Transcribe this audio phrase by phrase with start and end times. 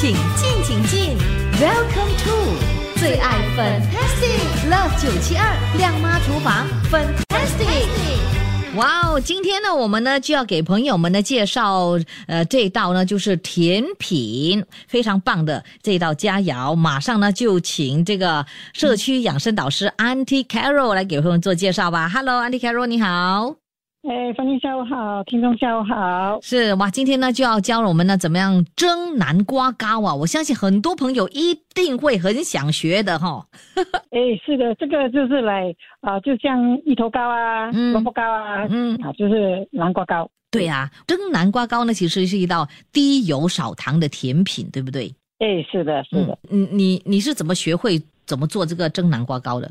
[0.00, 1.16] 请进，请进
[1.60, 8.76] ，Welcome to 最爱 Fantastic Love 九七二亮妈厨房 Fantastic。
[8.76, 11.98] 哇哦，今天呢，我们呢就要给朋友们呢介绍，
[12.28, 16.76] 呃，这道呢就是甜品，非常棒的这道佳肴。
[16.76, 22.08] 马上呢就请这个社区养生导师 Auntie Carol 来给朋友们做介绍吧。
[22.08, 23.56] Hello，Auntie Carol，你好。
[24.02, 26.38] 哎，芳妮下午好，听众下午好。
[26.40, 30.14] 是哇，今天呢就要教我们呢怎么样蒸南瓜糕啊！
[30.14, 33.44] 我相信很多朋友一定会很想学的哈。
[34.10, 40.30] 哎，是的，这个就是来啊，就像芋头糕啊、嗯萝卜糕啊，嗯啊，就是南瓜糕。
[40.50, 45.12] 对呀、蒸南瓜糕呢其实是一道低油少糖的甜品，对不对？
[45.40, 49.68] 哎，是的，是的，嗯，你你你是怎么学会怎么做这个蒸南瓜糕的？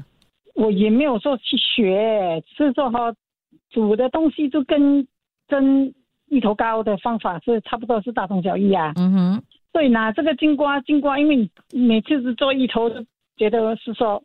[0.56, 3.14] 我也没有说去学，是说哈，
[3.70, 5.08] 煮的东西就跟
[5.48, 5.94] 蒸
[6.30, 8.94] 芋头糕的方法是差不多，是大同小异啊。
[8.96, 13.06] 嗯哼，所以呢，这个金瓜金瓜，因为你每次是做芋头，就
[13.38, 14.22] 觉得是说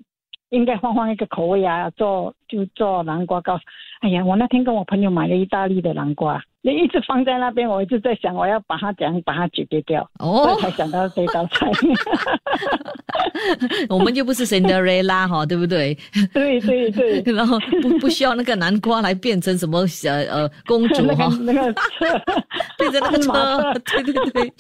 [0.50, 3.58] 应该换换一个口味啊，做就做南瓜糕。
[4.00, 11.70] 哎呀，我那天跟我朋友买了意大利的南瓜，你一直放在那边，我一直在想我要把它怎样把它解决掉，所哦以，才想到这道菜。
[13.88, 15.96] 我们就不是 Cinderella 哈，对不对？
[16.32, 21.36] 对对对， 然后不不需要那个南瓜来变成什么呃呃公主 那哈个。
[21.44, 22.06] 那个车，
[22.78, 23.72] 对着那个马车，
[24.02, 24.52] 对对对。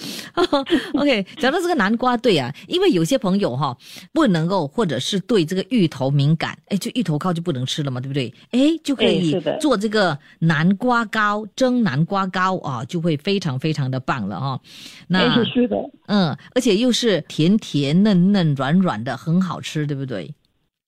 [0.94, 3.76] OK，讲到这个南瓜，对啊，因为有些朋友哈
[4.12, 8.32] 不能够，或者是对这个芋头敏感，哎，就芋头糕就不能吃了嘛，对不对？
[8.50, 14.60] 哎，就可哎以做这个南瓜糕，蒸南瓜糕啊，就会非常非常的棒了哈。
[15.08, 20.32] 那哎是的，嗯，而且又是甜甜嫩嫩软软的，很好吃，对不对？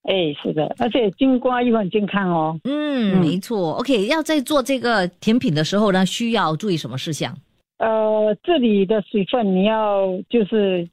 [0.02, 2.60] 哎是的，而且金瓜又很健康哦。
[2.64, 3.72] 嗯，嗯没错。
[3.74, 7.34] OK，要在做这个甜品的时候呢，需要注意什么事项？
[7.78, 10.88] 呃，这里的水分你要就是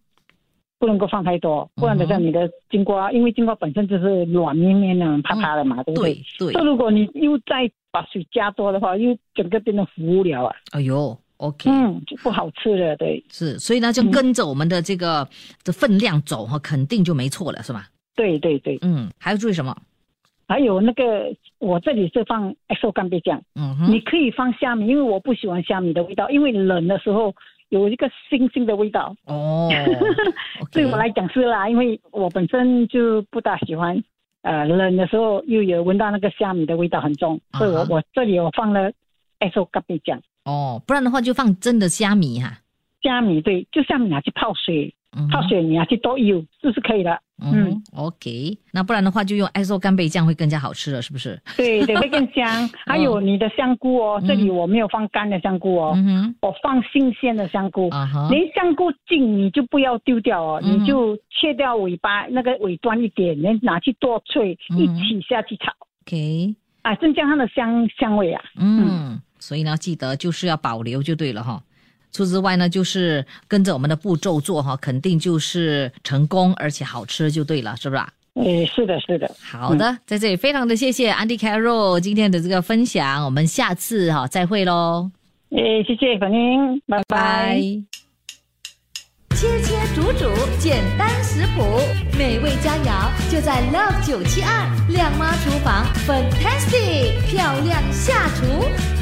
[0.82, 6.16] 不能够放太多，不然等下你的金瓜，因为金瓜本身就是软绵绵的、啪啪的嘛，对不对？
[6.40, 11.70] 对对那，如果你又再把水加多的话，又整个变得糊了啊，哎呦，OK。
[11.70, 15.28] 嗯，就不好吃了，对，是，所以呢，就跟着我们的这个
[15.64, 17.88] 的分量走哈，肯定就没错了，是吧？
[18.16, 18.80] 对对对。
[18.82, 19.78] 嗯，还要注意什么？
[20.48, 27.34] 还有那个，我这里是放 XO 干贝酱，嗯哼，你可以放虾米，因为我不喜欢虾米的味道，因为冷的时候
[27.72, 29.14] 有一个腥腥的味道。
[29.26, 29.68] 哦
[30.72, 34.02] 对我来讲是啦，因为我本身就不大喜欢，
[34.44, 38.92] 呃，冷的时候又有闻到那个虾米的味道很重，所以我啊我这里我放了
[39.40, 42.60] S O 咖啡酱，哦，不然的话就放真的虾米哈，
[43.02, 44.94] 虾米对，就虾米拿去泡水，
[45.32, 47.20] 泡水你拿去多油，就是可以的。
[47.42, 51.40] 嗯，OK，那不然的话就用 XO 干贝酱会更加好吃了，是不是？
[51.58, 52.70] 对对， 会更香。
[52.86, 55.98] 还有你的香菇哦，嗯这里我没有放干的香菇哦，
[56.42, 57.90] 我放新鲜的香菇。
[58.30, 65.72] 连香菇茎你就不要丢掉哦，嗯你就切掉尾巴那个尾端一点，你拿去剁脆，嗯一起下去炒。
[66.06, 68.44] OK，啊，增加它的香香味啊。
[68.58, 71.62] 嗯，所以呢，记得就是要保留就对了哈。
[72.12, 78.10] 除此之外呢，就是跟着我们的步骤做哈，肯定就是成功而且好吃就对了，是不是啊？
[78.36, 85.12] 诶，是的，是的，好的，在这里非常的谢谢 Andy Carroll 今天的这个分享，我们下次哈再会喽，
[85.50, 87.60] 诶，谢谢粉英，拜拜。
[89.36, 90.30] 切切煮煮，
[90.60, 91.64] 简单食谱，
[92.16, 99.01] 美味佳肴就在 Love 九七二亮妈厨房，Fantastic 漂亮下厨。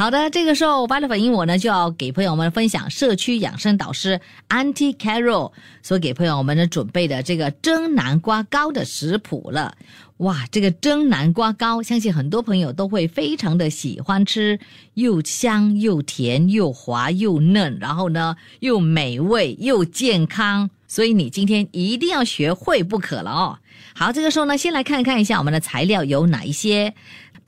[0.00, 4.18] 好的，这个时候巴勒粉英我呢就要给朋友们分享社区养生导师
[4.48, 5.52] Auntie Carol
[5.82, 9.74] 所给朋友们呢准备的这个蒸南瓜糕的食谱了。
[10.16, 14.58] 哇，这个蒸南瓜糕，相信很多朋友都会非常的喜欢吃，
[14.94, 23.58] 又香又甜又滑又嫩，然后呢又美味又健康，所以你今天一定要学会不可了哦。
[23.94, 26.94] 好，这个时候呢，先来看看一下我们的材料有哪一些。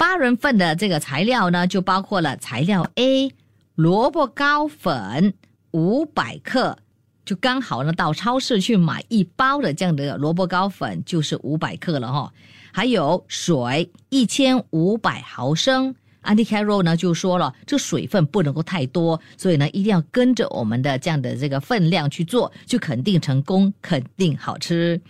[0.02, 3.32] 八人份的这个材料呢，就包括了材料 A，
[3.76, 5.32] 萝卜糕粉
[5.70, 6.76] 五百克，
[7.24, 12.32] 就刚好呢到超市去买一包的这样的萝卜糕粉就是五百克了哈、
[12.72, 15.94] 还有水一千五百毫升。
[16.24, 25.00] Andy carol 呢就说了，这水分不能够太多，所以呢一定要跟着我们的这样的这个分量去做，就肯定成功，肯定好吃。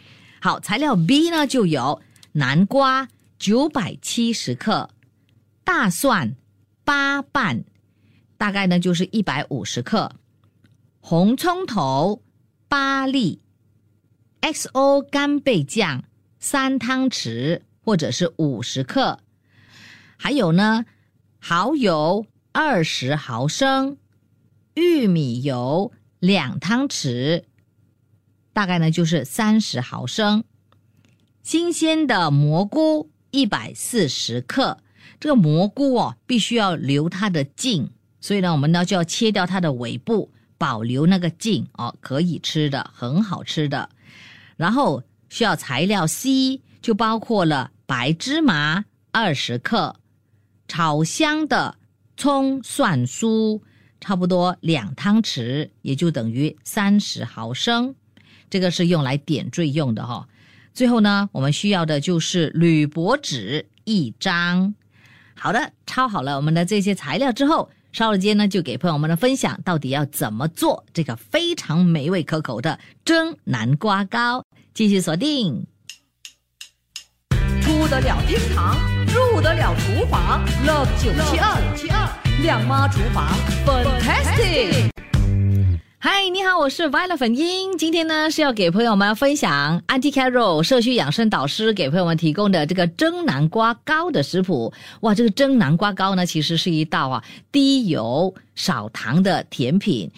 [0.43, 1.99] 好，材料 B 呢就有
[2.33, 3.09] 南瓜
[3.43, 4.89] 九百七十克，
[5.65, 6.37] 大蒜
[6.85, 7.65] 八瓣，
[8.37, 10.13] 大概呢就是一百五十克，
[11.01, 12.23] 红葱头
[12.69, 13.43] 八粒
[14.43, 16.05] ，XO 干贝酱
[16.39, 19.19] 三汤匙或者是五十克，
[20.17, 20.85] 还有呢
[21.41, 23.97] 蚝油二十毫升，
[24.75, 25.91] 玉米油
[26.21, 27.43] 两汤匙，
[28.53, 30.45] 大概呢就是三十毫升。
[31.43, 34.79] 新鲜的蘑菇一百四十克，
[35.19, 37.91] 这个蘑菇哦必须要留它的茎，
[38.21, 43.89] 所以呢我们呢就要切掉它的尾部，保留那个茎哦，可以吃的，很好吃的。
[44.57, 49.97] 然后需要材料 C，就包括了白芝麻二十克，
[50.69, 51.77] 炒香的
[52.17, 53.61] 葱蒜酥
[53.99, 57.95] 差不多两汤匙，也就等于三十毫升。
[58.51, 60.29] 这个是用来点缀用的哈、
[60.75, 64.75] 最后呢，我们需要的就是铝箔纸一张。
[65.35, 74.45] 好的，抄好了我们的这些材料之后，稍后间呢就给朋友们的分享到底要怎么做这个非常美味可口的蒸南瓜糕。
[74.73, 75.67] 继续锁定。
[77.61, 78.77] 出得了厅堂，
[79.07, 82.09] 入得了厨房，Love 九七二七二
[82.43, 83.29] 亮妈厨房
[83.67, 85.02] ，Fantastic。
[86.05, 87.79] 嗨，你好，我是 Violet 粉英。
[87.79, 94.73] 今天呢是要给朋友们分享 a n t i Carol 社区养生导师给朋友们提供的这个蒸南瓜糕的食谱。
[95.03, 97.23] 哇，这个蒸南瓜糕呢，其实是一道啊
[97.53, 100.11] 低油少糖的甜品。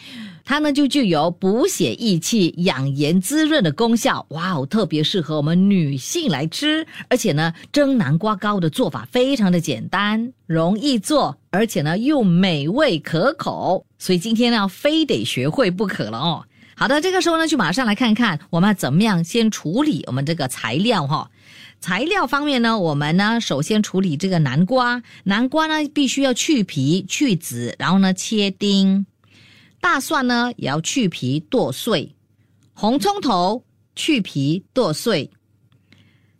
[0.46, 6.86] 它呢就具有补血益气、养颜滋润的功效，哇哦，特别适合我们女性来吃。
[7.08, 16.44] 而且呢，蒸南瓜糕的做法非常的简单，容易做，而且呢又美味可口，所以今天呢非得学会不可了哦。
[16.76, 21.30] 好的，这个时候呢就马上来看看我们要怎么样先处理我们这个材料哈、
[21.84, 29.04] 材料方面呢，我们呢首先处理这个南瓜，南瓜呢必须要去皮去籽，然后呢切丁。
[29.82, 32.14] 大蒜呢也要去皮剁碎，
[32.72, 35.30] 红葱头去皮剁碎，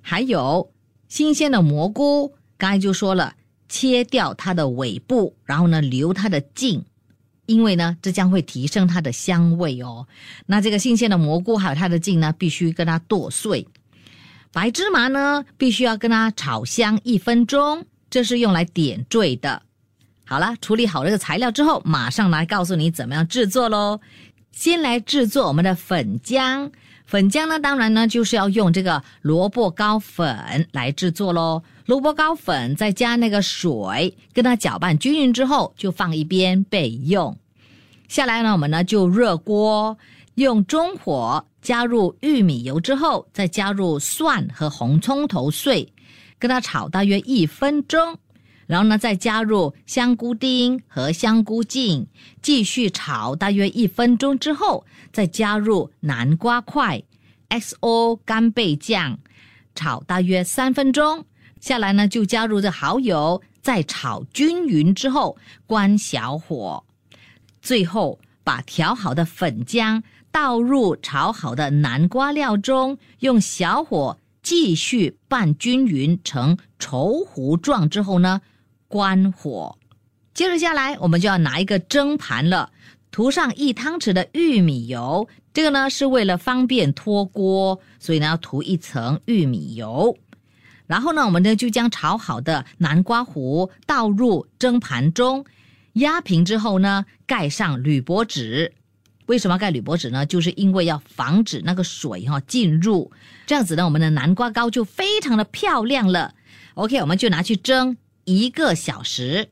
[0.01, 0.73] 还有
[1.09, 3.35] 新鲜的蘑菇，刚才就说了，
[3.69, 6.83] 切掉它的尾部，然后呢留它的茎，
[7.45, 10.09] 因为呢这将会提升它的香味哦。
[10.47, 13.69] 那这个新鲜的蘑菇还有它的茎呢，必须跟它剁碎。
[14.55, 19.61] 白芝麻呢，必须要跟它炒香一分钟，这是用来点缀的。
[20.25, 24.01] 好了，处理好这个材料之后，马上来告诉你怎么样制作喽。
[24.53, 26.71] 先来制作我们的粉浆，
[27.05, 31.65] 粉浆呢，当然呢就是要用这个萝卜糕粉来制作喽。
[31.87, 37.37] 萝卜糕粉再加那个水，跟它搅拌均匀之后，就放一边备用。
[38.07, 39.99] 下来呢，我们呢就热锅，
[40.37, 45.91] 用中火加入玉米油之后，再加入蒜和红葱头碎，
[46.39, 48.19] 跟它炒大约一分钟。
[48.67, 52.07] 然后呢，再加入香菇丁和香菇茎，
[52.43, 57.03] 继续炒大约一分钟之后，再加入南瓜块、
[57.49, 59.19] XO 干贝酱，
[59.75, 61.25] 炒大约三分钟。
[61.61, 66.85] 下来呢，就加入这蚝油，再炒均匀之后，关小火。
[67.63, 78.43] 最后把调好的粉浆倒入炒好的南瓜料中，用小火继续拌均匀成稠糊状之后呢，
[78.87, 79.77] 关火。
[80.35, 82.71] 接着下来，我们就要拿一个蒸盘了，
[83.11, 85.27] 涂上一汤匙的玉米油。
[85.53, 90.17] 这个呢是为了方便脱锅，所以呢要涂一层玉米油。
[90.87, 95.45] 然后呢，我们呢就将炒好的南瓜糊倒入蒸盘中，
[95.95, 98.73] 压平之后呢，盖上铝箔纸。
[99.27, 100.27] 为什么要盖铝箔纸呢？
[100.27, 103.11] 就是因为要防止那个水哈、进入，
[103.47, 106.35] 这样子呢，我们的南瓜糕就非常的漂亮了。
[106.75, 109.49] OK，我们就拿去蒸一个小时。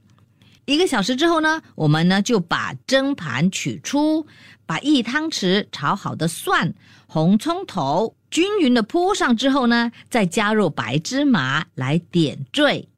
[0.66, 4.26] 一个小时之后呢，我们呢就把蒸盘取出，
[4.66, 6.74] 把一汤匙炒好的蒜、
[7.06, 12.88] 红葱头均匀的铺上之后呢，再加入白芝麻来点缀。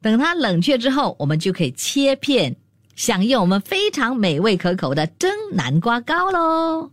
[0.00, 2.56] 等它冷却之后，我们就可以切片，
[3.02, 6.92] 享用我们非常美味可口的蒸南瓜糕喽。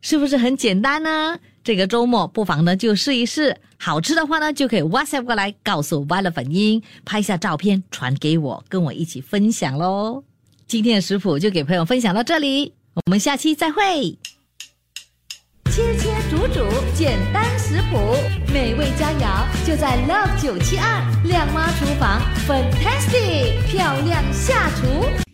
[0.00, 1.38] 是不是很简单呢？
[1.62, 10.24] 这个周末不妨呢就试一试，好吃的话呢就可以 WhatsApp 过来告诉 v i o l 粉音，拍下照片传给我，跟我一起分享喽。
[10.66, 14.16] 今天的食谱就给朋友分享到这里，我们下期再会。
[15.70, 18.16] 切切煮煮，简单食谱，
[18.50, 25.31] 美味佳肴就在 Love 九七二亮妈厨房，Fantastic 漂亮下厨。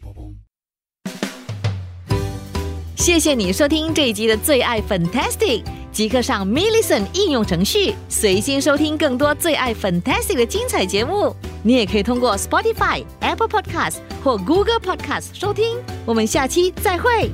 [3.09, 11.35] 谢谢你收听这一集的最爱 Fantastic，即刻上 m i l l i c e n 应用程序，随心收听更多最爱 Fantastic 的精彩节目。
[11.63, 15.79] 你也可以通过 Spotify、Apple Podcast 或 Google Podcast 收听。
[16.05, 17.31] 我们下期再会。